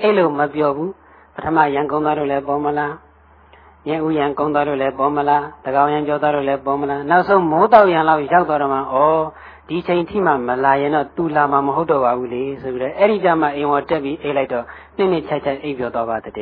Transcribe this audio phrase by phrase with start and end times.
[0.00, 0.92] အဲ့လိုမပြောဘူး
[1.34, 2.94] ပထမရန်ကုန်သားတို့လည်းပေါ်မလား
[3.86, 8.82] ညဥ်ရန်ကုန်သားတို့လည်းပေါ်မလားတကောင်ရန်ကျော်သားတို့လည်းပေါ်မလားနောက်ဆုံးမိုးတောက်ရန်လောက်ရောက်တော့မှဩ
[9.68, 14.64] ဒီချိန်ထိမှမလာရင်တော့သူလာမှာမဟုတ်တော့ပါဘူးလေဆိုပြီးတော့အဲ့ဒီကြမှာအိမ်ဝတက်ပြီးအိတ်လိုက်တော့
[14.96, 16.34] နစ်နစ်ချိုက်ချိုက်အိပ်ပြောတော့ပါတဲ့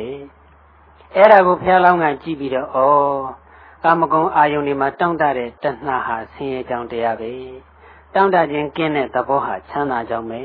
[1.15, 2.77] အဲ့ဒါကိုဖះလောင်းကကြည့်ပြီးတော့ဩ
[3.83, 7.31] ကာမဂုဏ်အာယုန်တွေမှာတောင့်တတဲ့တဏှာဟာဆင်းရဲကြောင်းတရားပဲ
[8.13, 10.41] တောင့်တခြင်းကင်းတဲ့သဘောဟာချမ်းသာကြောင်းပဲ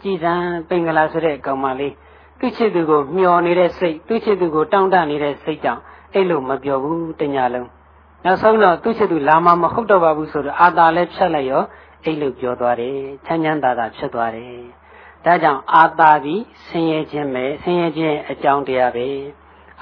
[0.00, 0.32] ကြည်စံ
[0.68, 1.94] ပင်္ဂလာဆိုတဲ့ကောင်မလေး
[2.40, 5.80] သူ့ချစ်သူကိုမျောနေတဲ့စိတ်သူ့ချစ်သူကိုတောင့်တနေတဲ့စိတ်ကြောင့်
[6.14, 7.68] အဲ့လိုမပြောဘူးတညာလုံး
[8.24, 11.62] နောက်ဆုံးတော့သူ့ချစ်သူလာမှမဟုတ်တော့ပါဘူးဆိုတော့အာသာလည်းဖြတ်လိုက်ရော
[12.04, 14.62] အဲ့လိုပြောသွားတယ်ချမ်းချမ်းသာသာဖြစ်သွားတယ်
[15.24, 19.08] ဒါကြောင့်အာသာပြီးဆင်းရဲခြင်းပဲဆင်းရဲခြင်းအကြောင်းတရားပဲ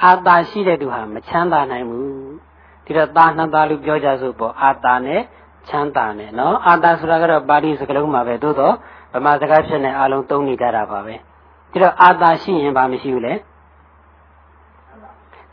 [0.02, 2.08] အာသာရှိတဲ့သူဟာမချမ်းသာနိုင်ဘူး
[2.84, 5.22] ဒီတော့သာနှစ်သားလူပြောကြစို့ပေါ့အာသာနဲ့
[5.68, 8.74] ချမ်းသာနဲ့နော်အာသာဆိုတာကတော့ပါဠိစကားလုံးမှာပဲသို့တော့
[9.14, 11.14] ဗမာစကားဖြစ်နေအလုံးသုံးနေကြတာပါပဲ
[11.72, 13.34] ဒီတော့အာသာရှိရင်ဘာမရှိဘူးလဲ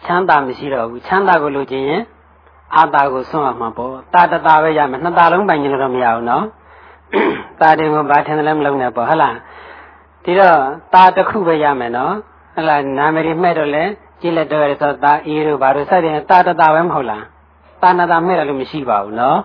[0.05, 2.01] ချမ်းသာမရှိတော့ဘူးချမ်းသာကိုလိုချင်ရင်
[2.75, 6.45] အာသာကိုစွန့်ရမှာပေါ့တာတတာပဲရမယ်နှစ်တာလုံးပိုင်ကြလို့တော့မရဘူးနော်
[7.61, 9.35] တာတင်ကိုဘာထင်တယ်လဲမလုံးနဲ့ပေါ့ဟုတ်လား
[10.23, 10.57] ဒီတော့
[10.93, 12.13] တာတစ်ခုပဲရမယ်နော်
[12.53, 13.83] ဟုတ်လားနာမည်မှဲ့တော့လဲ
[14.21, 17.23] ကြည့်လက်တော့ရဆိုတာအေးတို့ဘာလို့စတဲ့တာတတာပဲမဟုတ်လား
[17.81, 19.39] တာနာတာမှဲ့တယ်လို့မရှိပါဘူးနော်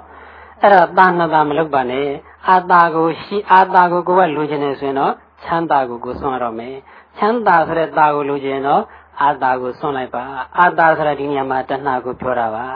[0.60, 2.08] အဲ့တော့တာနာတာမလုပ်ပါနဲ့
[2.48, 5.12] အာတာကိုရှိအာတာကိုကိုယ်ကလိုချင်နေဆိုရင်တော့
[5.44, 6.76] ချမ်းသာကိုကိုစွန့်ရတော့မယ်
[7.18, 8.82] ချမ်းသာဆိုတဲ့တာကိုလိုချင်တော့
[9.20, 10.22] အာတာကိုစွန့်လိုက်ပါ
[10.58, 12.66] အာတာဆိုတဲ့ဒီနေရာမှာတဏှာကိုပြောတာပါ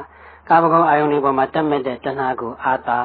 [0.49, 3.01] ကာမဂုဏ်အာယုန်ဒီပေါ်မှာတက်မဲ့တဲ့တဏှာကိုအာတာ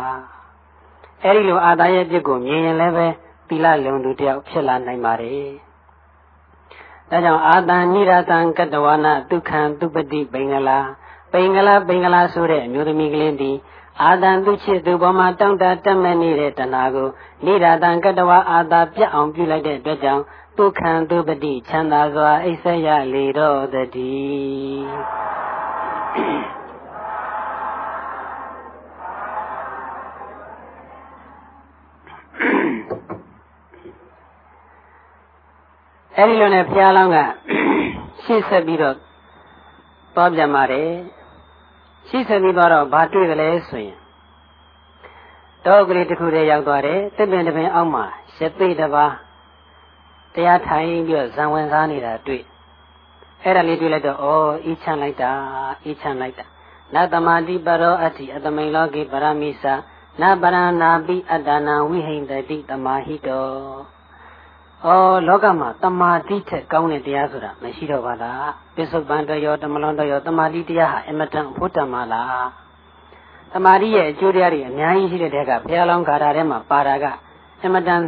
[1.23, 3.07] အဲ့ဒီလိုအာတာရဲ့အဖြစ်ကိုမြင်ရင်လည်းပဲ
[3.47, 5.51] သီလလုံသူတယောက်ဖြစ်လာနိုင်ပါတယ်
[7.09, 10.79] ဒါကြောင့်အာတန်နိရတံကတဝနာဒုက္ခံသူပတိပိင်္ဂလာ
[11.31, 13.51] ပိင်္ဂလာပိင်္ဂလာဆိုတဲ့အမျိုးသမီးကလေးဒီ
[14.01, 17.09] အာတန်သူချစ်သူပေါ်မှာတောင့်တတက်မဲ့နေတဲ့တဏှာကို
[17.45, 20.23] နိရတံကတဝအာတာပြတ်အောင်ပြုလိုက်တဲ့အတွက်ကြောင့်
[20.57, 24.87] ဒုက္ခံသူပတိချမ်းသာစွာအိဆက်ရလေတော့တည်း
[36.17, 37.17] အဲဒီလိုနဲ့ဘုရားလောင်းက
[38.23, 38.95] ရှေ့ဆက်ပြီးတော့
[40.15, 40.89] သွားပြန်ပါတယ်
[42.09, 43.97] ရှေ့ဆက်ပြီးတော့ဘာတွေ့ကြလဲဆိုရင်
[45.65, 48.05] တောကလေးတစ်ခုတည်းရောက်သွားတယ်တစ်ပင်တစ်ပင်အောက်မှာ
[48.37, 49.05] ရသိတပါ
[50.33, 52.43] တရားထိုင်ပြီးတော့ဇံဝင်စားနေတာတွေ့
[53.43, 54.25] အဲ့ဒါလေးတွေ့လိုက်တော့ဩ
[54.65, 55.31] အေးချမ်းလိုက်တာ
[55.85, 56.45] အေးချမ်းလိုက်တာ
[56.93, 59.73] နတမတိပရောအတ္တိအတမိန်လောကေပရမိစာ
[60.21, 63.47] နပရဏာပိအတ္တနာဝိဟိန္တတိတမဟိတော
[64.87, 64.89] ဩ
[65.27, 72.47] လောကမှာတမာတိထက်ကောင်းတဲ့တရားဆိုတာမရှိတော့ပါလားပစ္စုပန်တရောတမလွန်တရောတမာတိတရားဟာအမတန်ဖို့တန်ပါလား
[73.53, 77.05] တမာတိရဲ့အကျိုးတရားတွေအများကြီးရှိတဲ့တဲ့ကဘုရားလောင်းဂါထာထဲမှာပါတာက
[77.63, 78.01] အမတန်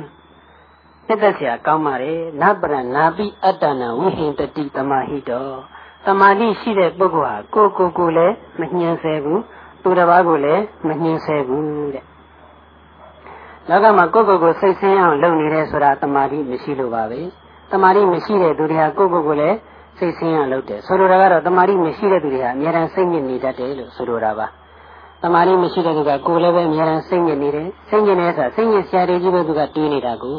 [1.07, 5.49] နှစ်သက်စရာကောင်းပါတယ်နပရဏာပိအတ္တနာဝိဟိန္တတိတမဟိတော
[6.05, 9.41] တမာတိရှိတဲ့ပုဂ္ဂိုလ်ဟာကိုကိုကိုလည်းမညှင်းဆဲဘူး
[9.83, 11.65] သူတစ်ပါးကိုလည်းမညှင်းဆဲဘူး
[11.95, 12.05] တဲ့
[13.69, 17.21] လောကမှာကိုယ့်ကိုယ်ကိုစိတ်ဆင်းအောင်လုပ်နေတယ်ဆိုတာတမာတိမရှိလို့ပါပဲ
[17.71, 19.57] တမာတိမရှိတဲ့သူတွေကကိုယ့်ကိုယ်ကိုလည်း
[19.97, 24.47] စိတ်ဆင်းအောင်လုပ်တယ်ဆိုလိုတာကတော့တမာတိမရှိတဲ့သူတွေဟာအများတန်းစိတ်ညစ်နေတတ်တယ်လို့ဆိုလိုတာပါ
[25.23, 30.37] တမာတိမရှိတဲ့သူကကိုယ်လည်းပဲအများတန်းစိတ်ညစ်နေတယ်စိတ်ညစ်နေဆိုတာစိတ်ညစ်ဆရာတွေကြီးပဲသူကတွေးနေတာကို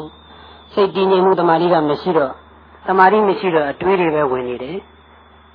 [0.73, 2.31] စိတ်တည်ငြိမ်မှုတမာတိကမရှိတော့
[2.87, 4.77] တမာတိမရှိတော့အတွေးတွေပဲဝင်နေတယ်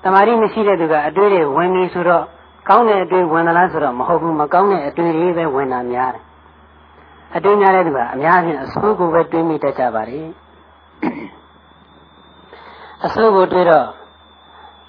[0.04, 2.24] တမာတိမရှိတဲ့သူကအတွေးတွေဝင်နေဆိုတော့
[2.68, 6.27] ကောင်းတဲ့အတွေးဝင်သလားဆိုတော့မဟုတ်ဘူးမကောင်းတဲ့အတွေးတွေပဲဝင်တာများတယ်
[7.36, 10.20] အတွင်းများတဲ့သူကအများကြီးအဆိုးကိုပဲတွေးမိတတ်ကြပါလေ
[13.04, 13.86] အဆိုးကိုတွေးတော့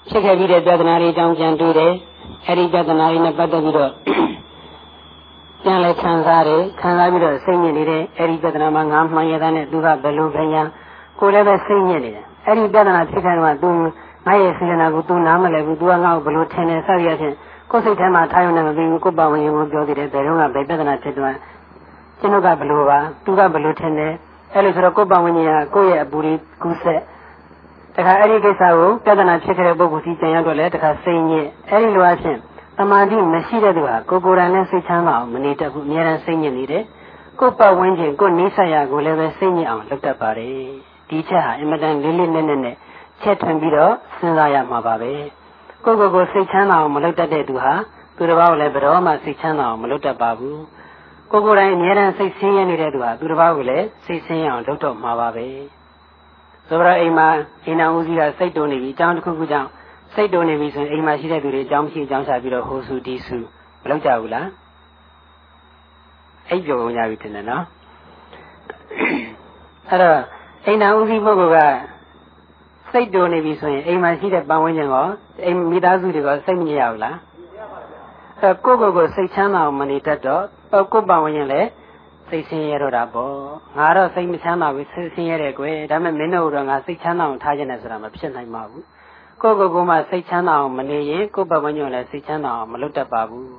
[0.08, 1.92] ဖြစ်ခဲ့ပြီးတဲ့ပြဿနာတွေအကြောင်းပြန်တွေးတယ်
[2.46, 3.92] အဲ့ဒီပြဿနာတွေနဲ့ပတ်သက်ပြီးတော့
[5.62, 10.56] ပြန်လဲခံစားတယ်ခံစားပြီးတော့စိတ်ညစ်နေတယ်အဲ့ဒီပြဿနာမှာငါမှန်ရတဲ့နဲ့သူကဘယ်လိုခံရ
[11.18, 13.70] ကိုယ်လည်းပဲစိတ်ညစ်နေတယ်အဲ့ဒီပြဿနာဖြစ်တဲ့ကသူ
[14.26, 17.36] ငါရဲ့စေတနာကို तू နားမလဲဘူး तू ကငါ့ကိုဘယ်လိုထင်နေစရရချင်း
[17.70, 21.34] ကိုယ်စိတ်ထဲမှာထားရုံနဲ့မပြီးဘူးကိုယ်ပဝင်ရင်ကိုပြောသေးတယ်ဘယ်တော့မှဘယ်ပြဿနာဖြစ်တော့
[22.20, 24.14] ကျွန်တော်ကဘလို့ပါသူကဘလို့ထင်တယ်
[24.54, 27.00] အဲ့လိုဆိုတော့ကိုယ်ပဝင်ရင်ကိုယ့်ရဲ့အပူတွေကူးဆက်
[27.96, 32.36] တခါအဲ့ဒီကိစ္စကိုပြဿနာဖြစ်ခဲ့တဲ့ပုဂ္ဂိုလ်စီကြံရတော့လေတခါစိတ်ညစ်အဲ့ဒီလိုအဖြစ်
[32.78, 36.84] တမာတိမရှိတဲ့သူဟာကိုကိုယ်တိုင်နဲ့စိတ်ချမ်းသာအောင်မနေတတ်ဘူးအများအားစိတ်ညစ်နေတယ်
[37.40, 40.54] ကိုယ်ပတ်ဝန်းကျင်ကိုယ်နေဆက်ရကိုလည်းပဲစိတ်ညစ်အောင်လုပ်တတ်ပါတယ်
[41.08, 42.76] ဒီချက်ဟာအင်မတန်လေးလေးနက်နက်နဲ့
[43.22, 45.12] ချက်ထွင်ပြီးတော့စဉ်းစားရမှာပါပဲ
[45.84, 47.72] ကိုကိုကိုစိတ်ချမ်းသာအောင်မလုပ်တတ်တဲ့သူဟာ
[48.16, 50.58] သူတစ်ပါးကိုလည်းဘယ်တော့မှစိတ်ချမ်းသာအောင်မလုပ်တတ်ပါဘူး
[51.32, 55.46] ကိုကိုယ်တိုင်အများအားစိတ်ဆင်းရဲနေတဲ့သူဟာသူတစ်ပါးကိုလည်းစိတ်ဆင်းရဲအောင်လုပ်တော့မှာပါပဲ
[56.68, 57.28] ဆိုတော့အိမ်မှာ
[57.64, 59.68] အိမ်တော်ဦးစီးကစိတ်တုံနေပြီအကြောင်းတစ်ခုခုကြောင့်
[60.14, 63.36] စိတ်တုံနေပြီဆိုရင်အိမ်မှာရှိတဲ့သူတွေအကြောင်းမရှိအကြောင်းချပြီးတော့ဟိုစုဒီစု
[63.82, 64.48] မလုပ်ကြဘူးလား
[66.48, 67.64] အိပ်ကြော်ကြပြီတင်တယ်နော်
[69.88, 70.18] အဲ့တော့
[70.66, 71.58] အိမ်တော်ဦးစီးပုဂ္ဂိုလ်က
[72.92, 74.96] စိတ်တိုနေပြီဆိုရင်အိမ်မှာရှိတဲ့ပတ်ဝန်းကျင်က
[75.46, 77.16] အိမ်မိသားစုတွေကစိတ်မညစ်ရဘူးလား
[78.40, 81.68] အဲကိုကိုကိုစိတ်ချမ်းသာအောင်မနေတတ်တော့ ကိုပတ်ဝန်းကျင်လည်း
[82.28, 83.34] စိတ်ဆင်းရဲတော့တာပေါ့
[83.78, 88.84] ငါတော့စိတ်မချမ်းသာဘူးစိတ်ဆင်းရဲတယ်ကွယ်ဒါပေမဲ့မင်းတို့တော့ငါစိတ်ချမ်းသာအောင်ထားခြင်းနဲ့ဆိုတာမဖြစ်နိုင်ပါဘူး
[89.42, 93.52] ကိုကိုကိုမှစိတ်ချမ်းသာအောင်မနေရင်ကိုပတ်ဝန်းကျင်လည်းစိတ်ချမ်းသာအောင်မလုပ်တတ်ပါဘူး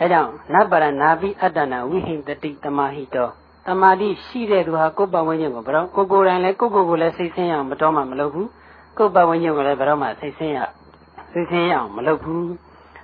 [0.00, 3.28] အဲကြောင့်နဗ္ဗရနာပိအတ္တနာဝိဟိတတိတမဟိတော
[3.66, 8.48] တမာတိရှိတဲ့သူဟာကိုယ်ပတ်ဝန်းကျင်ကိုဘယ်တော့ကိုကိုယ်တိုင်လည်းကိုကိုကိုလည်းစိတ်ဆင်းရအောင်မတော်မှမလုပ်ဘူး
[8.98, 10.58] ကိုယ်ပတ်ဝန်းကျင်ကိုလည်းဘယ်တော့မှစိတ်ဆင်းရ
[11.32, 12.46] စိတ်ဆင်းရအောင်မလုပ်ဘူး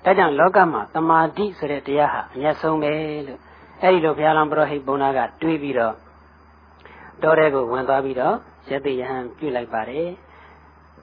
[0.04, 2.92] ဒါကြောင့်လောကမှာတမာတိဆိုတဲ့တရားဟာအမျက်ဆုံးပဲ
[3.26, 3.40] လို့
[3.82, 5.94] အဲဒီလိုဘုရားလောင်းပရောဟိတ်ဘုန်းနာကတွေးပြီးတော့
[7.22, 8.36] တော်တဲ့ကိုဝင်သွားပြီးတော့
[8.70, 10.08] ရတိယဟန်ပြုလိုက်ပါတယ်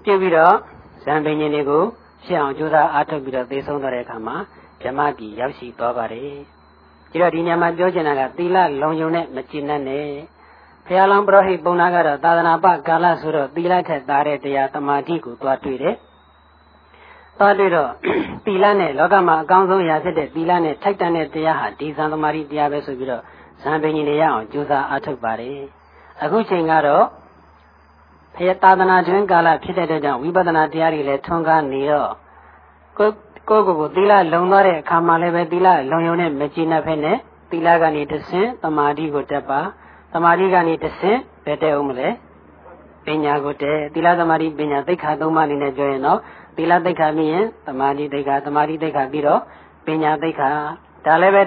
[0.04, 0.56] ပြုပြီးတော့
[1.04, 1.84] ဇံပင်ရှင်တွေကို
[2.25, 4.36] ရှင်းအောင်ကြိုးစားအားထုတ်ပြီးတော့သိဆုံးသွားတဲ့အခါမှာ
[4.81, 6.31] ဓမ္မပြည်ရောက်ရှိသွားပါတယ်
[7.12, 9.81] ဒီတော့ဒီညမှာပြောချင်တာကသီလလုံုံနဲ့မကျင့်နဲ့
[10.86, 15.95] ဘုရားလောင်းပရောဟိတ်ပုံနာကတော့သာသနာ့ပကာလဆိုတော့သီလထက်သားတဲ့တရားတမာတိကိုသွားတွေ့တယ်
[17.40, 17.90] သွားတွေ့တော့
[18.46, 23.24] သီလနဲ့လောကမှာအကောင်းဆုံးရာဖြစ်တဲ့သီလနဲ့ထိုက်တန်တဲ့တရားဟာဒီသံသမာဓိတရားပဲဆိုပြီးတော့
[23.62, 25.60] ဇံပင်ကြီးတွေရအောင်ကြိုးစားအားထုတ်ပါတယ်
[26.24, 27.06] အခုချိန်ကတော့
[28.36, 32.12] ဘုရားသာသနာတွင်ကာလဖြစ်တဲ့အတွက်ကြောင့်ဝိပဿနာတရားတွေလည်းထွန်းကားနေတော့
[32.98, 33.10] ကို
[33.50, 37.18] ကိုကိုကိုသီလလုံသွားတဲ့အခါမှာလည်းပဲသီလလုံရုံနဲ့မကြည်နပ်ဖက်နဲ့
[37.52, 39.60] သီလကနေတဆင့်တမာတိကိုတက်ပါ
[40.14, 42.10] တမာတိကနေတဆင့်ဘယ်တက်အောင်မလဲ
[43.06, 46.20] ပညာကိုတက်သီလသမာဓိပညာသိက္ခာသုံးပါးအနေနဲ့ပြောရင်တော့
[46.60, 49.42] သီလသိက္ခာပြီးရင်တမာတိသိက္ခာတမာတိသိက္ခာပြီးတော့
[49.86, 50.50] ပညာသိက္ခာ
[51.06, 51.44] ဒါလည်းပဲ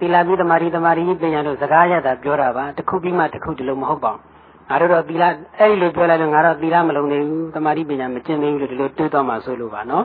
[0.00, 5.24] သီလပြီးတမာတိတမာတိပညာတို့စကားရတာပြောတာပါတစ်ခုပြီးမှတစ်ခုတလုံးမဟုတ်ပါဘူးငါတို့တော့သီလ
[5.58, 10.04] အဲ့ဒီလိုပြောလိုက်လို့ငါတော့သီလမလုံးနေဘူးတမာတိပညာမကျင့်သေးဘူးလို့ဒီလိုတွေးတော့မှဆိုလို့ပါနော်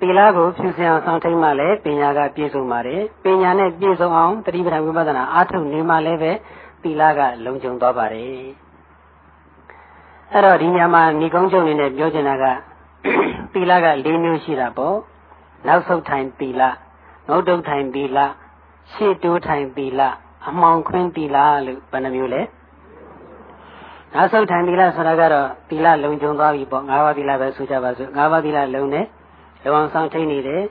[0.00, 6.32] သီလကိုဖြူစင်အောင်ဆောင်ထိန်မှလည်းပညာကပြည့်စုံပါတယ်ပညာနဲ့ပြည့်စုံအောင်တတိပဌာဝိပဿနာအားထုတ်နေမှလည်းပဲ
[6.82, 8.26] သီလကလုံခြုံသွားပါတယ်
[10.32, 12.44] အဲ့တော့ဒီညမှာဏီကုန်းချုပ်နေနဲ့ပြောချင်တာက
[13.52, 14.96] သီလက၄မျိုးရှိတာပေါ့
[15.66, 16.62] နောက်ဆုံးထိုင်သီလ
[17.28, 18.18] ငုတ်တုတ်ထိုင်သီလ
[18.92, 20.00] ရှေ့တိုးထိုင်သီလ
[20.48, 21.36] အမှောင်ခွင်းသီလ
[21.66, 22.42] လို့ဘယ်နှမျိုးလဲ
[24.14, 29.02] နောက်ဆုံးထိုင်သီလဆိုတာကတော့သီလလုံခြုံသွားပြီပေါ့၅ပါးသီလပဲဆိုကြပါစို့၅ပါးသီလလုံနေ
[29.64, 30.62] လုံအောင်ဆောင်ထိန်နေတယ်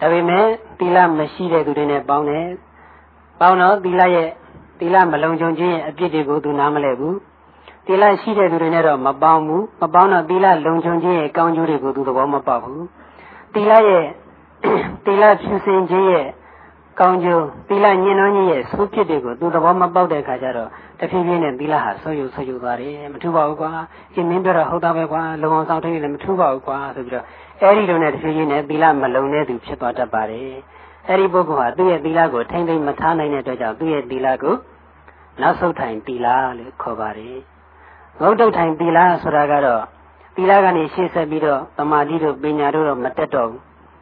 [0.00, 0.46] ဒါပေမဲ့
[0.78, 2.46] သီလမရှိတဲ့သူတွေနဲ့ပေါင်းတယ်
[3.40, 4.28] ပေါင်းတော့သီလရဲ့
[4.78, 7.16] သီလမလုံခြုံခြင်းရဲ့အပြစ်တွေကိုသူနားမလဲဘူး
[7.86, 12.84] သီလရှိတဲ့သူတွေနဲ့တော့မပေါင်းဘူးမပေါင်းတော့သီလလုံခြုံခြင်းရဲ့ကောင်းကျိုးတွေကိုသူသဘောမပေါက်ဘူး
[13.54, 14.04] သီလရဲ့
[15.04, 16.26] သီလဖြူစင်ခြင်းရဲ့
[17.00, 20.68] ကောင်းကျိုးသီလညင်နှောခြင်းရဲ့ဆိုးဖြစ်တွေကိုသူသဘောမပေါက်တဲ့အခါကျတော့
[21.00, 23.70] တဖြည်းဖြည်းနဲ့သီလဟာဆွယူဆွယူသွားတယ်မထူပါဘူးကွာ
[24.14, 27.24] အင်းမင်းပြောတော့ဟုတ်တာပဲကွာလုံအောင်ဆောင်ထိန်လည်းမထူပါဘူးကွာဆိုပြီးတော့
[27.62, 30.50] အဲဒီလိုနဲ့တဖြည်းဖြည်းနဲ့သီလမလုံတဲ့သူဖြစ်သွားတတ်ပါတယ်
[31.08, 34.54] အဲဒီပုဂ္ဂိုလ်ဟာသူ့ရဲ့သီလကိုထိမ့်သိမ့်မထားနိုင်တဲ့အတွက်ကြောင့်သူ့ရဲ့သီလကို
[35.40, 36.26] နောက်ဆုတ်ထိုင်သီလ
[36.58, 37.53] လို့ခေါ်ပါတယ်
[38.20, 39.82] ငုတ်တုတ်ထိုင်သီလဆိုတာကတော့
[40.36, 43.60] သီလကနေရှေ့ဆက်ပြီးတော့တမာတိတို့ပညာတို့တော့မတက်တော့ဘူး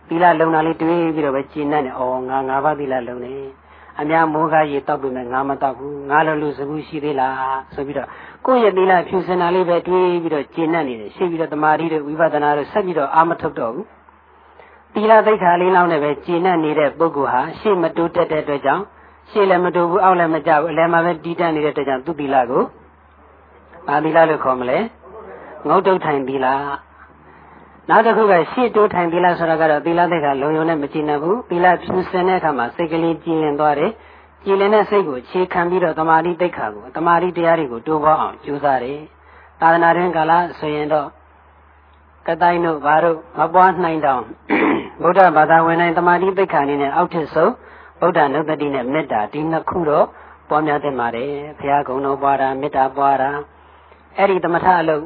[0.08, 3.34] သီလလုံတာလေးတွေးပြီးတော့ပဲကျင့်တတ်တယ်။အော်ငါငါးပါးသီလလုံနေ။
[4.00, 8.08] အများမိုးကားရေတောက်ပြီးမှငါမတောက်ဘူး။ငါလိုလူစကူးရှိသေးလားဆိုပြီးတော့
[8.46, 13.86] ကိုယ့်ရဲ့သီလဖြူစင်တာလေးပဲတွေးပြီးတော့ကျင့်တတ်နေတယ်။ရှေ့ပြီးတော့တမာတိတို့ဝိပဿနာတို့ဆက်ပြီးတော့အာမထုတ်တော့ဘူး။
[14.94, 18.84] သီလသိက္ခာလေးလောက်နဲ့ပဲကျင့်တတ်နေတဲ့ပုဂ္ဂိုလ်ဟာရှေ့မတိုးတက်တဲ့အတွက်ကြောင့်
[19.30, 22.64] ရှေ့လည်းမတိုးဘူးအောက်လည်းမကျဘူးအလယ်မှာပဲတည်တတ်နေတဲ့အတွက်ကြောင့်သူသီလကို
[23.88, 24.78] ဘာသီလလို့ခေါ်မလဲ
[25.68, 26.46] ငုတ်တုတ်ထိုင်သီလ
[27.88, 33.92] နောက်တစ်ခုကရှေ့တိုးထိုင်သီလဆိုတာကတော့သီလသိက္ခာလုံုံနဲ့မကြည်နဘူးသီလဖြူစင်တဲ့အခါမှာစိတ်ကလေးကြည်လင်သွားတယ်
[34.44, 39.00] ကြည်လင်တဲ့စိတ်ကိုခြေခံပြီးတော့တမာတိသိက္ခာကိုတမာတိတရားတွေကိုတိုးပေါအောင်ကြိုးစားတယ်
[39.60, 41.08] သာသနာ့တွင်ကာလဆိုရင်တော့
[42.26, 44.22] ကတိုင်းတို့ဘာတို့မပွားနိုင်တောင်
[45.02, 47.52] ဗုဒ္ဓဘာသာဝင်တိုင်းတမာတိသိက္ခာအနေနဲ့အောက်ထစ်ဆုံး
[48.00, 50.06] ဗုဒ္ဓနုတ္တိနဲ့မေတ္တာဒီနှစ်ခုတော့
[50.48, 53.30] ပွားများသင့်ပါတယ်ဘုရားကုံတော်ပွားတာမေတ္တာပွားတာ
[54.18, 55.04] အဲ့ဒီသမထအလုပ်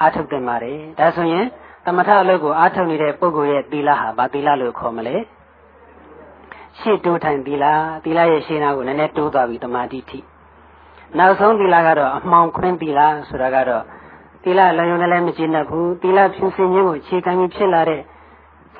[0.00, 1.46] အားထုတ်သင့်ပါတယ်ဒါဆိုရင်
[1.86, 5.16] သမထအလုပ်ကိုအားထုတ်နေတဲ့ပုဂ္ဂိုလ်ရဲ့သီလဟာဘာသီလလို့ခေါ်မလဲ
[6.78, 7.64] ရှေ့တိုးထိုင်သီလ
[8.04, 10.18] သီလရဲ့ရှင်းနာကိုနည်းနည်းတိုးသွားပြီတမာတိထိ
[11.18, 13.84] နောက်ဆုံးသီလကတော့အမှောင်ခွင်းသီလဆိုတာကတော့
[14.42, 18.02] သီလလုံုံလည်းမကျင့်တတ်ဘူးသီလဖြူစင်ခြင်းကိုခြေခံပြီးဖြစ်လာတဲ့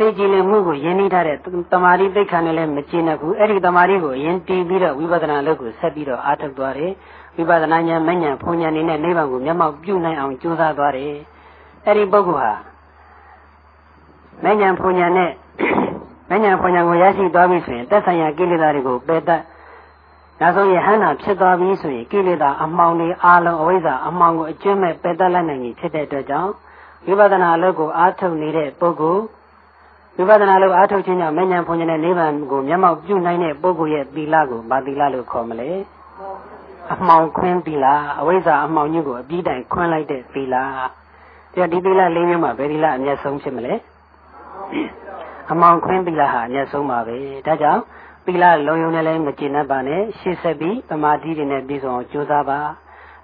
[0.02, 1.36] စိတ်ကြည်လင်မှုကိုယဉ်နှီးထားတဲ့
[1.72, 6.92] တမာတိသိက္ခာနဲ့လည်းမကျင့်တတ်ဘူးအဲ့ဒီတမာတိကိုယဉ်တည်ပြီးတော့ဝိပဿနာလုပ်ကိုဆက်ပြီးတော့အားထုတ်သွားတယ်
[7.36, 11.14] ဝိပဿနာဉာဏ်မဉဏ်ဖုံဉာဏ်နေနဲ့နိဗ္ဗာန်ကိုမျက်မှောက်ပြုနိုင်အောင်ကြိုးစားသွားတယ်
[11.84, 12.52] အဲ့ဒီပုဂ္ဂိုလ်ဟာ
[14.44, 15.30] မဉဏ်ဖုံဉာဏ်နဲ့
[16.30, 19.42] မဉဏ်ဖုံဉာဏ်ကိုရရှိသွားပြီဆိုရင်တက်ဆိုင်ရာကိလေသာတွေကိုပယ်တတ်
[20.40, 26.50] နောက်ဆုံးယဟန္တာဖြစ်သွားပြီဆိုရင်ကိလေသာအမှောင်တွေအလုံးအဝိဇ္ဇာအမှောင်ကိုအကျွမ်းမဲ့ပယ်တတ်လိုက်နိုင်ပြီဖြစ်တဲ့အတွက်ကြောင့်
[27.06, 29.22] ဝိပဿနာအလုပ်ကိုအားထုတ်နေတဲ့ပုဂ္ဂိုလ်
[30.16, 35.70] ဝိပဿနာလို့အားထုတ်ခြင်းကြောင့်မဉဏ်ဖုန်ဉဏ်နဲ့နိဗ္ဗာန်ကိုမျက်မှောက်ပြုနိုင်တဲ့ပုဂ္ဂိုလ်ရဲ့သီလကိုဗာသီလလို့ခေါ်မလဲ
[36.94, 37.86] အမှောင်ခွင်းသီလ
[38.20, 40.56] အဝိဇ္ဇာအမှောင်ညွတ်ကိုအပြီးတိုင်ခွင်းလိုက်တဲ့သီလ
[41.52, 43.74] ဒီဒီသီလ၄မျိုးမှာဘယ်သီလအမျက်ဆုံးဖြစ်မလဲ
[45.52, 47.82] အမောင်ခွင်းသီလဟာအမျက်ဆုံးပါပဲဒါကြောင့်
[48.26, 52.60] သီလလုံယုံနဲ့လည်းမကျင့်တတ်ပါနဲ့ရှေ့ဆက်ပြီးတမာတိတွေနဲ့ပြည့်စုံအောင်ကြိုးစားပါ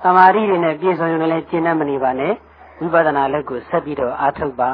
[0.05, 2.33] တမာတိတွေနဲ့ပြည့်စုံရုံနဲ့လည်းကျင့်တတ်မနေပါနဲ့
[2.81, 4.73] ဝိပဿနာလက်ကိုဆက်ပြီးတော့အားထုတ်ပါ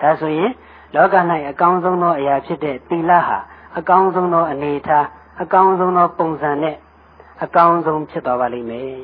[0.00, 0.50] ဒါဆိုရင်
[0.95, 1.15] လောက၌
[1.49, 3.37] အကောင်းဆုံးသောအရာဖြစ်တဲ့သီလဟာ
[3.77, 5.05] အကောင်းဆုံးသောအနေအထား
[5.41, 6.75] အကောင်းဆုံးသောပုံစံနဲ့
[7.43, 8.99] အကောင်းဆုံးဖြစ်သွားပါလိမ့်မယ်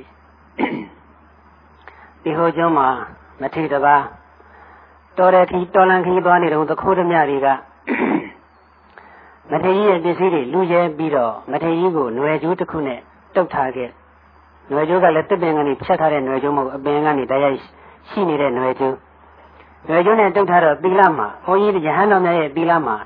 [2.23, 2.89] ဒီဟောကျောင်းမှာ
[3.41, 3.95] မထေတပါ
[5.17, 7.47] တော်တဲ့ထီတော်လန်ခီးသွားနေတော့သခိုးဓမြတွေက
[9.51, 12.99] မထေကြီးရဲ့ပစ္စည်းတွေလူရဲပြီးတော့မထေကြီးကိုຫນွယ်ကျိုးတစ်ခုနဲ့
[13.35, 13.89] တုတ်ထားခဲ့
[14.69, 17.55] ຫນွယ်ကျိုးကလည်းတစ်ပင်ကနေဖြတ်ထားတဲ့ຫນွယ်ကျိုးမဟုတ်အပင်ကနေတရား
[18.09, 18.95] ရှိနေတဲ့ຫນွယ်ကျိုး
[19.88, 22.96] နွယ်ကျိုးနဲ့တုတ်ထားတော့သီလမှာဘုန်းကြီးရဟန်းတော်များရဲ့သီလမှာ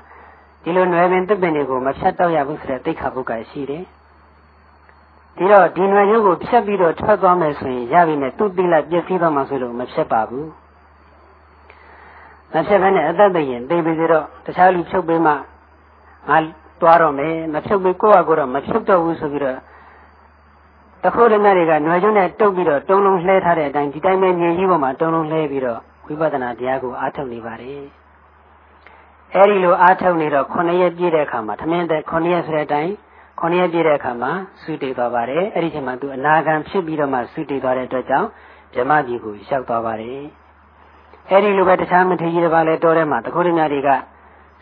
[0.63, 3.83] ဒီလိုနွယ်ပင်သစ်ပင်တွေကိုမဖြတ်တော့ရဘူးဆိုတဲ့သိက္ခာပုဂ္ဂိုလ်ရှိတယ်။
[5.37, 10.47] ဒီတော့ဒီနွယ်ကျိုးကိုဖြတ်ပြီးတော့ထွက်သွားမယ်ဆိုရင်ရပြီနဲ့သူ့သီလပြည့်စည်သွားမှဆိုလို့မဖြတ်ပါဘူး။
[12.53, 15.31] မဖြတ်ဘဲနဲ့အသက်သိရင်သိပြီတော့တခြားလူဖြုတ်ပေးမှ
[16.29, 16.37] ငါ
[16.81, 19.57] တွားတော့မယ်မဖြုတ်ပေးကိုယ့်ဟာကိုယ်တော့မဖြုတ်တော့ဘူးဆိုပြီးတော့
[21.03, 27.83] တခိုးတည်းတွေကနွယ်ကျုံနဲ့တုတ်ပြီးတော့တုံလုံးလှဲထားတဲ့အတိုင်းဒီတိုင်းပဲမြင်ကြီးပေါ်မှာတုံလုံးလှဲပြီးတော့ ဝိပဿနာတရားကိုအားထုတ်နေပါတယ်
[29.35, 32.91] အဲဒီလိုအားထုတ်နေတော့9ရက်ပြည့်တဲ့အခါမှာသမင်းတဲ့9ရက်ဆိုတဲ့အတိုင်း
[33.39, 34.31] 9ရက်ပြည့်တဲ့အခါမှာ
[34.63, 38.27] သုတေသွားပါတယ်အဲဒီချိန်မှာသူအနာဂံဖြစ်ပြီးတော့မှသုတေသွားတဲ့အတွက်ကြောင့်
[38.73, 40.21] ဗြဟ္မကြီးကိုရောက်သွားပါတယ်
[41.29, 43.89] အဲဒီလိုပဲတခြားမထေရကြီးတစ်ပါးလည်းတော်ထဲမှာတခိုးတည်းတွေက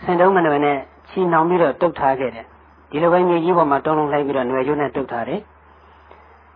[0.04, 0.78] စင်တုံးမနွယ်နဲ့
[1.10, 2.46] ချီနှောင်ပြီးတော့တုတ်ထားခဲ့တယ်
[2.90, 5.40] ဒီလိုပဲမြေကြီးပေါ်မှာတုံးလုံးလိုက်ပြီးတော့ຫນွယ်ကျိုးနဲ့တုတ်ထားတယ်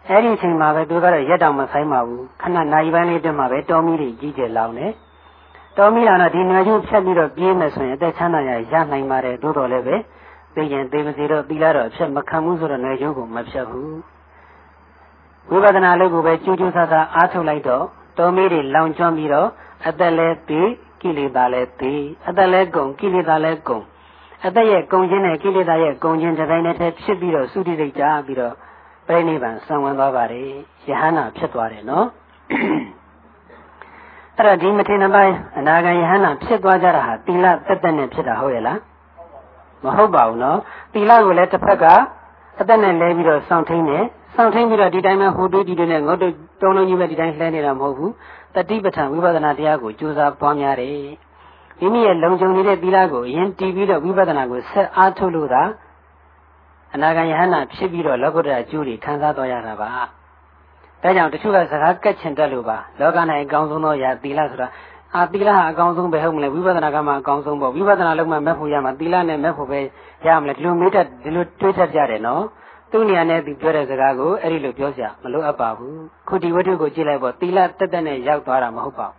[0.10, 4.92] အဲ့ဒီအချိန်မှာပဲသူကတော့ရက်တောင်မဆိုင်ပါဘူးခဏနိုင်ပိုင်းလေးတက်မှပဲတောမီးတွေကြီးကျယ်လောင်တယ်
[5.78, 9.96] တောမီးလာတော့ဒီနယ်ချင်းဖြတ်ပြီးတော့ပြေးမယ်ဆိုရင်အသက်ချမ်းသာရရနိုင်ပါတယ်သို့တော်လည်းပဲ
[10.56, 13.98] သိရင်သိမစီတော့ပြီးလာတော့အဖြတ်မခံဘူးဆိုတော့နယ်ချင်းကိုမဖြတ်ဘူး
[15.50, 17.84] ဝိပဿနာလေးကိုပဲကျူးကျူးဆဆအားထုတ်လိုက်တော့
[18.18, 19.48] တောမီးတွေလောင်ကျွမ်းပြီးတော့
[19.88, 20.70] အသက်လည်းပြီး
[21.02, 23.84] ကိလေသာလည်းပြီးအသက်လည်းကုန်ကိလေသာလည်းကုန်
[24.46, 28.56] အသက်ရဲ့ကုန်ခြင်းနဲ့ကိလေသာရဲ့ကုန်ခြင်းတစ်ပိုင်းနဲ့တည်းဖြစ်ပြီးတော့သုတိစိတ်ကြပြီးတော့
[29.08, 30.48] ပြိဋိဘံဆံဝင်သွားပါတယ်
[30.90, 32.08] ယဟန္တာဖြစ်သွားတယ်နော်
[34.38, 38.80] အဲ့တော့ဒီမထေရပိုင်းအနာဂံယဟန္တာဖြစ်သွားကြတာဟာသီလတက်တက်နဲ့ဖြစ်တာဟုတ်ရဲ့လား
[39.84, 40.60] မဟုတ်ပါဘူးနော်
[40.94, 41.86] သီလကိုလည်းတစ်ဖက်က
[42.60, 43.98] အသက်နဲ့လဲပြီးတော့စောင့်ထိန်နေ
[44.36, 46.30] စောင့်ထိန်ပြီးတော့ဒီတိုင်းပဲဟိုတွေးဒီတွေနဲ့ငုတ်တုံ
[46.62, 48.12] တုံးလုံးကြီးပဲဒီတိုင်းလှဲနေတာမဟုတ်ဘူး
[48.56, 51.08] တတိပဋ္ဌာန်ဝိပဿနာတရားကိုကြိုးစားပွားများတယ်
[51.80, 55.64] မိမိရဲ့လုံခြုံနေတဲ့သီလကိုအရင်တည်ပြီးတော့ဝိပဿနာကိုဆက်အားထုတ်လို့သာ
[56.96, 59.88] အနာဂံယဟန္တာဖြစ်ပြီးတော့လောကုတ္တရာအကျိုးတွေခံစားတော်ရတာပါ
[61.02, 64.68] ဒါကြောင့်တချို့ကစကားကက်ချင်တတ်လို့ပါလောက၌အကောင်းဆုံးသောအရာသီလဆိုတာ
[65.16, 69.80] အာသီလဟာအကောင်းဆုံးပဲဟုတ်မလဲဝိပဿနာကမှအကောင်းဆုံးပေါ့ဝိပဿနာလုံးမှမက်ဖို့ရမှာသီလနဲ့မက်ဖို့ပဲ
[70.28, 72.44] ရမလဲဒီလိုမေးတတ်ဒီလိုတွေးတတ်ကြတယ်နော်
[72.92, 79.18] သူ့နေရာနဲ့သူပြောတဲ့စကားကိုအဲ့ဒီလိုပြောစရာမလိုအပ်ပါဘူးခုဒီဝတ္ထုကိုကြည့်လိုက်ပေါ့သီလတက်တက်နဲ့ရောက်သွားတာမဟုတ်ပါဘူး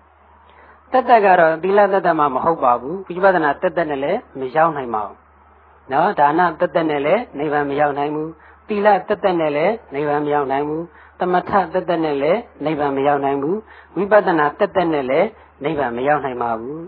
[0.93, 5.26] တက်တက်ကတော့သီလတက်တက်မှမဟုတ်ပါဘူးဝိပဿနာတက်တက်နဲ့လည်းမရောက်နိုင်ပါဘူး
[5.93, 8.31] နော်ဒါနတက်တက်နဲ့လည်းနိဗ္ဗာန်မရောက်နိုင်ဘူး
[8.69, 10.85] သီလတက်တက်နဲ့လည်းနိဗ္ဗာန်မရောက်နိုင်ဘူး
[11.21, 13.59] သမထတက်တက်နဲ့လည်းနိဗ္ဗာန်မရောက်နိုင်ဘူး
[13.97, 15.29] ဝိပဿနာတက်တက်နဲ့လည်း
[15.65, 16.83] နိဗ္ဗာန်မရောက်နိုင်ပါဘူး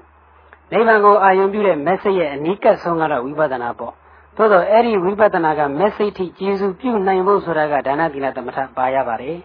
[0.72, 3.94] နိဗ္ဗာန်ကိုအာရုံပြုတဲ့ message ရဲ့အနိကဆုံးကတော့ဝိပဿနာပေါ့
[4.36, 9.38] သို့တော့အဲ့ဒီဝိပဿနာက message ထိကျေစုပြုနိုင်ဖို့ဆိုတာကဒါနသီလသမထပါရပါတယ်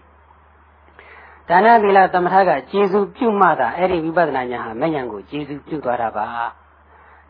[1.49, 6.25] ဒါနသီလသမထကကျေစုပြုမှသာအဲ့ဒီဝိပဿနာဉာဏ်ဟာမဉဏ်ကိုကျေစုပြုသွားတာပါ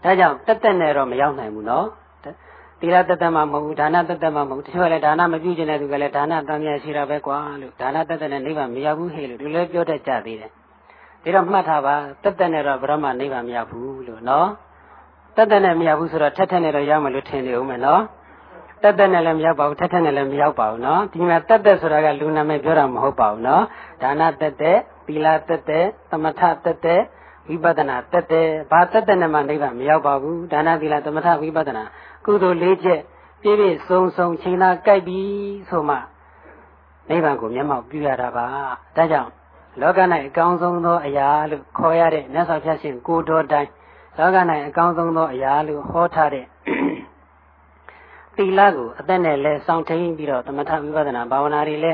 [0.03, 1.87] ဒါကြောင့်တက်တက်နဲ့တော့မရောက်နိုင်ဘူးနော်
[2.85, 10.51] သီလတက်တက်မှမဟုတ်ဘူးဒါနတက်တက်မှမဟုတ်ဘူးတချို့လည်းဒါနမပြုကျင်တဲ့သူကလည်းဒါနတမ်းမြရှိတာပဲကွာလို့ဒါနတက်တက်နဲ့နိဗ္ဗာန်မရောက်ဘူးဟဲ့လို့ဒီလိုပြောတတ်ကြသေးတယ်
[11.23, 14.47] ဒါတော့မှတ်ထားပါတက်တက်နဲ့တော့ဘရမနိဗ္ဗာန်မရောက်ဘူးလို့နော်
[15.35, 18.01] တက်တက်နဲ့မရောက်ဘူးဆိုတော့ထက်ထက်နဲ့တော့ရောက်မယ်လို့ထင်နေဦးမယ်နော်
[18.83, 23.63] တက်တက်နဲ့လည်းမရောက်ပါဘူးထက်ထက်နဲ့လည်းမရောက်ပါဘူးနော်ဒီမှာတက်တက်ဆိုတာကလူနာမည်ပြောတာမဟုတ်ပါဘူးနော်
[24.01, 27.01] ဒါနတက်တက်သီလတက်တက်သမထတက်တက်
[27.49, 31.83] ဝိပဿနာတက်တက်ဘာတက်တက်နဲ့မှနိဗ္ဗာန်မရောက်ပါဘူးဒါနသီလသမထဝိပဿနာ
[32.25, 33.01] ကုသိုလ်၄ချက်
[33.41, 35.19] ပြည့်ပြည့်စုံစုံချိန်သာကြိုက်ပြီ
[35.69, 35.97] ဆိုမှ
[37.09, 38.45] နိဗ္ဗာန်ကိုမျက်မှောက်ပြုရတာပါ
[38.95, 39.31] ဒါကြောင့်
[39.81, 43.69] လောက၌အကောင်းဆုံးသောအရာလို့ခေါ်ရတဲ့မြတ်စွာဘုရားရှင်ကိုတော်တိုင်
[44.17, 44.37] လောက၌
[44.67, 46.45] အကောင်းဆုံးသောအရာလို့ဟောထားတဲ့
[48.35, 51.93] သီလကိုအသက်နဲ့လဲစောင့်ထိန်ပြီးတော့သမထဝိပဿနာဘာဝနာတွေလဲ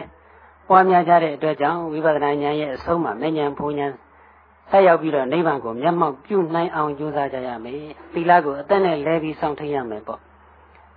[0.67, 3.91] ပွားများကြတဲ့အတွက်ကြောင့်ဝိပဿနာဉာဏ်ရဲ့အဆုံးမှာမဉဏ်ဘုံဉဏ်
[4.69, 7.75] ဆက်ရောက်ပြီးတော့နိဗ္ဗာန်ကိုမျက်မှောက်ပြုနိုင်အောင်ကြိုးစားကြရမယ်
[8.13, 10.19] သီလကိုအသက်နဲ့လဲပြီးစောင့်ထိန်ရမယ်ပေါ့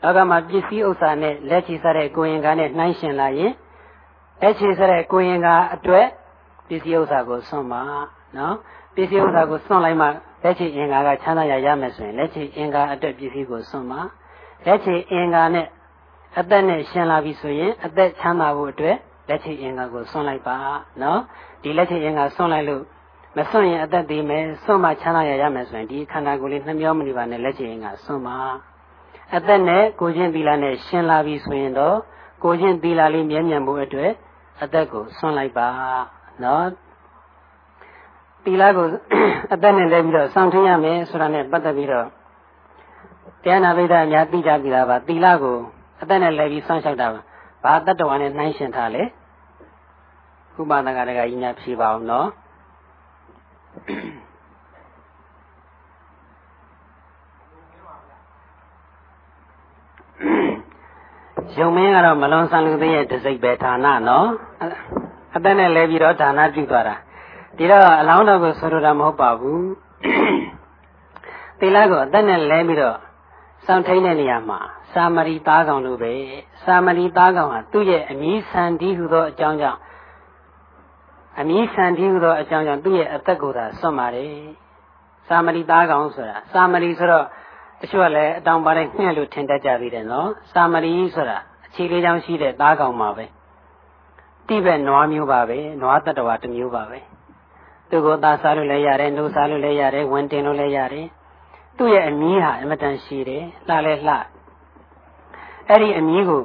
[0.02, 3.52] လောကမှာပစ္စည်းဥစ္စာနဲ့လက်ချီစားတဲ့ကိုရင်ကားနဲ့နှိုင်းရှင်လာရင်
[4.42, 6.06] လက်ချီစားတဲ့ကိုရင်ကားအတွက်
[6.68, 7.82] ပစ္စည်းဥစ္စာကိုစွန့်ပါ
[8.36, 8.54] နော်
[8.94, 10.06] ပစ္စည်းဥစ္စာကိုစွန့်လိုက်မှ
[10.42, 14.00] လက်ချီအင်္ဂါကချမ်းသာရရမယ်ဆိုရင်လက်ချီအင်္ဂါအတွက်ပစ္စည်းကိုစွန့်ပါ
[14.66, 15.66] လက်ချီအင်္ဂါနဲ့
[16.38, 18.96] အသက်နဲ့ရှင်လာပြီဆိုရင်အသက်ချမ်းသာဖို့အတွက်
[19.28, 20.56] လက်ချီအင်္ဂါကိုစွန့်လိုက်ပါ
[21.02, 21.20] နော်
[21.62, 22.82] ဒီလက်ချီအင်္ဂါစွန့်လိုက်လို့
[23.36, 28.38] မစွန့်ရင်အသက်သေးမယ်စွန့်မှချမ်းသာရရမယ်ဆိုရင်ဒီခန္ဓာကိုယ်လေးနှမျောမနေပါနဲ့လက်ချင်ကစွန့်ပါ
[29.36, 31.96] အသက်နဲ့ကိုချင်းသီလနဲ့ရှင်းလာပြီဆိုရင်တော့
[32.44, 34.10] ကိုချင်းသီလလေးမြဲမြံဖို့အတွက်
[34.62, 35.68] အသက်ကိုစွန့်လိုက်ပါ
[36.44, 36.66] နော်
[38.44, 38.86] သီလကို
[39.54, 42.06] အသက်နဲ့လည်းပြီးတော့စောင့်ထင်းရမယ်ဆိုတာနဲ့ပတ်သက်ပြီးတော့
[43.42, 45.56] တရားနာပိဋကအများသိကြပြီလားပါသီလကို
[46.02, 47.20] အသက်နဲ့လည်းပြီးစောင့်ရှောက်တာပါ
[47.64, 49.02] ဘာတတ္တဝါနဲ့နှိုင်းရှင်ထားလဲ
[50.60, 52.28] ဥပဒကတကကြီးများဖြေပါအောင်နော်
[61.58, 64.28] ယုံမင်းကတော့မလွန်ဆန်လူသေးရဲ့တစိတ်ပဲဌာနနော်
[65.34, 66.96] အသက်နဲ့လဲပြီးတော့ဌာနပြုသွားတာ
[67.56, 69.68] ဒီတော့အလောင်းတော်ကိုဆိုလိုတာမဟုတ်ပါဘူး
[71.58, 72.98] သီလကိုအသက်နဲ့လဲပြီးတော့
[73.66, 74.60] စောင့်ထိန်တဲ့နေရာမှာ
[74.92, 76.12] စာမရီသားကောင်လိုပဲ
[76.64, 79.78] စာမရီသားကောင်ဟာသူ့ရဲ့အမည်ဆန်ဒီဟုသောအကြောင်းကြောင့်
[81.40, 84.32] အမည်ဆန်ဒီဟုသောအကြောင်းကြောင့်သူ့ရဲ့အသက်ကိုသာစွန့်ပါတယ်
[85.28, 87.26] စာမရီသားကောင်ဆိုတာစာမရီဆိုတော့
[87.80, 93.24] တချို့ကလည်းအတောင်ပါတဲ့ညှက်လို့ထင်တတ်ကြသေးတယ်နော်စာမရီဆိုတာအခြေလေးချောင်းရှိတဲ့သားကောင်ပါပဲ
[94.48, 96.98] တိဘက်နွားမျိုးပါပဲနွားတတ္တဝါတစ်မျိုးပါပဲ
[97.90, 101.06] သူကိုသားစားလို့လည်းရတယ်နှုတ်စားလို့လည်းရတယ်ဝင်တင်လို့လည်းရတယ်
[101.78, 104.16] သူ့ရဲ့အမည်ဟာအမတန်ရှိတယ်လှလဲလှ
[105.68, 106.42] အဲ့ဒီအမည်ကို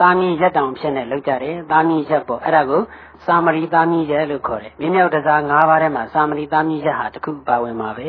[0.00, 2.82] သာမီရက်တောင်ဖြစ်နေလောက်ကြတယ်သာမီရက်ပေါ့အဲ့ဒါကို
[3.26, 8.06] သာမရီသာမီရက်လို့ခေါ်တယ်မြေမြောက်တစား၅ပါးထဲမှာသာမရီသာမီရက်ဟာတစ်ခုပါဝင်ပါပဲ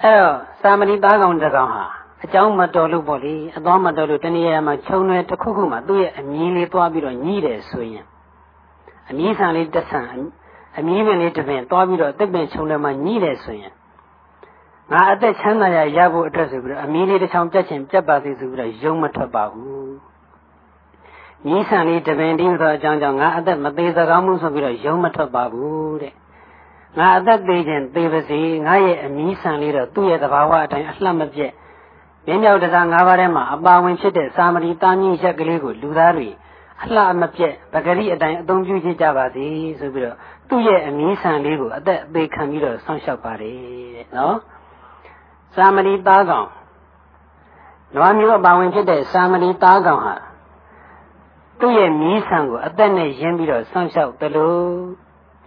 [0.00, 1.84] အဲ့တော့သာမရီသားကောင်တစ်ကောင်ဟာ
[2.24, 8.04] အကြောင်းမတော်လို့ပေါ့လေအသွားမတော်လို့တနည်းအားမှာခြုံွယ်တစ်ခုခုမှာသူ့ရဲ့အမြင်လေးသွားပြီးတော့ညှိတယ်ဆိုရင်
[9.10, 10.06] အမြင်ဆန်လေးတစ်ဆန်
[10.78, 13.72] အမြင်ပင်လေးတစ်ပင်သွားပြီးတော့တစ်ပင်ခြုံွယ်မှာညှိတယ်ဆိုရင်
[14.92, 19.75] ငါအသက်ချမ်းသာရရဖို့အတွက်ဆိုပြီးတော့အမီးလေးတစ်ချောင်းပြတ်ချင်ပြတ်ပါစေဆိုပြီးတော့ယုံမထွက်ပါဘူး
[21.44, 26.14] ညှိဆန်လေးတပင်တည်းဆိုအကြောင်းကြောင့်ငါအသက်မသေးစကားမှုဆိုပြီးတော့ယုံမထွက်ပါဘူးတဲ့
[26.98, 31.52] ငါအသက်သေးခြင်းသေပါစေငါရဲ့အမီးဆန်လေးတော့သူ့ရဲ့သဘာဝအတိုင်းအလှမပြက်
[32.26, 36.28] မြင်းမြောက်တစား၅ပါးထဲမှာအပါဝင်ဖြစ်တဲ့စာမရီတာမြင့်ရက်ကလေးကိုလူသားတွေ
[36.82, 39.46] အလှမပြက်ပဂရိအတိုင်းအသုံးပြုကြပါစေ
[39.78, 40.16] ဆိုပြီးတော့
[40.48, 43.54] သူ့ရဲ့အမီးဆန်လေးကိုအသက်အသေးခံပြီးတော့ဆောင်းလျှောက်ပါတယ်
[43.96, 44.36] တဲ့နော်
[45.54, 46.48] စာမရီသားကောင်
[47.94, 50.14] နွားမျိုးအပါဝင်ဖြစ်တဲ့စာမရီသားကောင်ဟာ
[51.60, 54.64] သူ့ရဲ့မီးဆန်ကိုအသက်နဲ့ရင်းပြီးတော့ဆောင်းလျှောက်တယ်လို့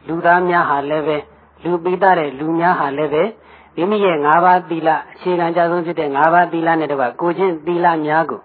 [0.07, 1.17] လူသားများဟာလည်းပဲ
[1.63, 3.23] လူပိသားတဲ့လူများဟာလည်းပဲ
[3.75, 8.41] မိမိရဲ့၅ပါးသီလအခြေခံကြဆုံးဖြစ်တဲ့၅ပါးသီလနဲ့တကွကိုချင်းသီလများကို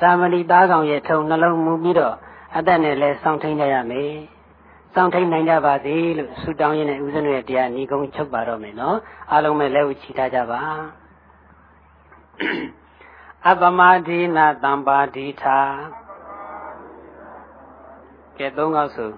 [0.00, 2.14] သာမဏေသားကောင်ရဲ့ထုံနှလုံးမူပြီးတော့
[2.56, 4.12] အသက်နဲ့လဲစောင့်ထိန်ကြရမယ်။
[4.94, 8.96] စောင့်ထိန်နိုင်ကြပါစေလို့ဆုတောင်းရင်းနဲ့ဦးဇင်းတို့ရဲ့တရားညီကုန်းချုပ်ပါတော့မယ်နော်။
[9.30, 10.60] အားလုံးပဲလက်ဝချီထားကြပါ။
[13.48, 15.58] အပမဒိနာတံပါဒိထာ
[18.40, 19.10] ကဲသုံးခေါက်ဆို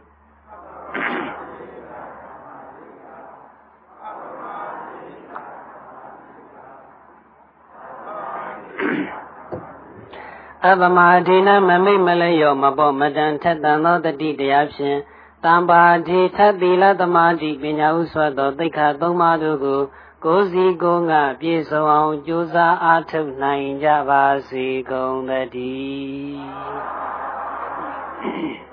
[10.66, 14.98] အပမဒိနမမိတ်မလဲရောမပေါ်မတန်ထက်တန်သောတတိတရားဖြင့်
[15.44, 19.80] တံပါတိထသီလသမာဓိပညာဥစွတ်သောသိက္ခာသုံးပါးတို့ကို
[20.24, 28.71] ကိုယ်စီကိုယ်ငါပြည့်စုံအောင်ကြိုးစားအားထုတ်နိုင်ကြပါစေကုန်သတည်း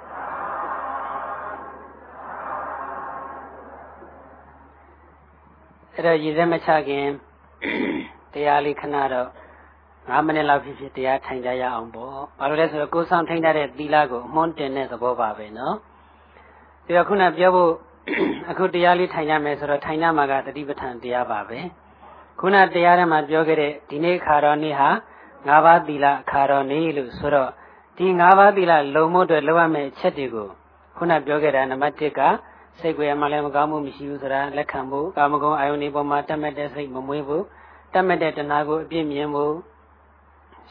[6.00, 7.08] အဲ့တော့ရည်စက်မချခင်
[8.34, 9.28] တရားလေးခဏတော့
[10.08, 15.76] 9မိနစ်လောက်ဖြစ်ဖြစ်တရားထိုင်ကြရအောင်ပေါ့ဘာလို့လဲဆိုတော့ကိုယ်ဆောင်ထိုင်တဲ့သီလကိုအမွန်းတင်တဲ့သဘောပါပဲနော်
[16.86, 17.72] ဒီတော့ခုနပြောဖို့
[18.50, 21.60] အခုတရားလေးထိုင်ရမယ်ဆိုတော့ထိုင်ရမှာကတတိပဋ္ဌာန်တရားပါပဲ
[22.40, 24.90] ခုနတရားထဲမှာပြောခဲ့တဲ့ဒီနေ့ခါတော်နေ့ဟာ
[25.50, 27.50] ၅ပါးသီလခါတော်နေ့လို့ဆိုတော့
[27.98, 30.48] ဒီ၅ပါးသီလလုံမို့အတွက်လောက်ရမယ့်အချက်တွေကို
[30.98, 32.22] ခုနပြောခဲ့တာနံပါတ်1က
[32.82, 37.44] စိတ်ကိုယ်မှလည်းမကောင်းမှုမရှိဘူးဆိုတာလက်ခံဖို့ကာမဂုဏ်အာယုန်ဒီပေါ်မှာတတ်မဲ့တဲ့စိတ်မမွေးဘူး
[37.94, 39.54] တတ်မဲ့တဲ့တဏှာကိုအပြည့်မြင်ဖို့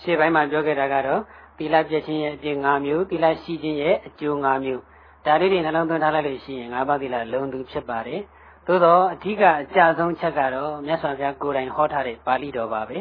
[0.03, 1.21] ရှေ့ပိုင်းမှာပြောခဲ့တာကတော့
[1.59, 4.83] သီလပြည့်ခြင်းရဲ့အကျိုး၅မျိုးသီလရှိခြင်းရဲ့အကျိုး၅မျိုး
[5.27, 8.21] ဒါလေးတွေနှလုံးသွင်းထားလိုက်လို့ရှိရင်၅ပါးသီလလုံသူဖြစ်ပါတယ်
[8.67, 12.99] သို့တော့အဓိကအကြဆုံးချက်ကတော့မြတ်စွာဘုရားကိုယ်တိုင်ဟောထားတဲ့ပါဠိတော်ပါပဲ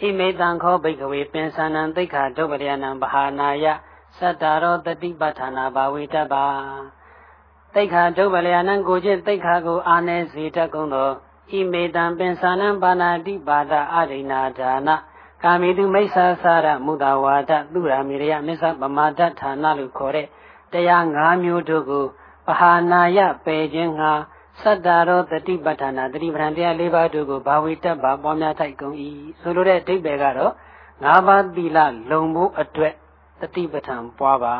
[0.00, 3.66] ဣမေတံခောဘိကဝေပင်စနံသိခာဒုပရိယနံဗဟာနာယ
[4.18, 6.44] သတ္တာရောတတိပဋ္ဌာနာဘာဝေတ္တပါ
[7.74, 11.08] သိခာဒုပရိယနံကိုချင်းသိခာကိုအာနေစေတတ်ကုန်သော
[11.50, 14.96] ဣမေတံပင်စနံပါဏာတိပါဒအရိဏာဒါနာ
[15.42, 20.26] ကာမိတုမိစ္ဆာစာရမုဒဝါဒသူရာမိရယမစ္ဆပမာဒဌာနလို့ခေါ်တဲ့
[20.72, 22.04] တရား၅မျိုးတို့ကို
[22.46, 24.12] ပဟာနာယပယ်ခြင်းငါ
[24.60, 28.96] သတ္တရောတတိပဋ္ဌာနာတတိပဋ္ဌာန်တရား၄ပါးတို့ကိုဘာဝိတ္တပါပွားများထိုက်ကုန်၏
[29.40, 30.52] ဆိုလိုတဲ့အဓိပ္ပာယ်ကတော့
[31.06, 31.78] ၅ပါးသီလ
[32.10, 32.94] လုံဖို့အတွက်
[33.40, 34.54] တတိပဋ္ဌာန်ပွားပါ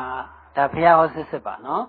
[0.57, 1.85] ဒါဘုရားဟောစစ်စစ်ပါနော်